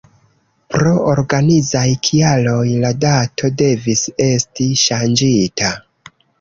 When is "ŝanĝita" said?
4.89-5.75